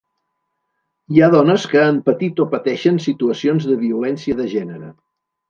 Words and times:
Hi 1.17 1.21
ha 1.21 1.27
dones 1.35 1.65
que 1.73 1.81
han 1.89 1.99
patit 2.07 2.41
o 2.47 2.47
pateixen 2.55 2.99
situacions 3.09 3.69
de 3.75 3.79
violència 3.85 4.41
de 4.43 4.51
gènere. 4.57 4.93